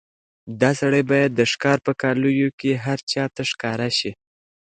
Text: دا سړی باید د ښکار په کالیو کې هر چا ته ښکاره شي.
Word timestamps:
دا 0.61 0.71
سړی 0.79 1.03
باید 1.11 1.29
د 1.35 1.41
ښکار 1.51 1.77
په 1.85 1.91
کالیو 2.01 2.49
کې 2.59 2.71
هر 2.85 2.99
چا 3.11 3.23
ته 3.35 3.41
ښکاره 3.51 3.89
شي. 3.97 4.11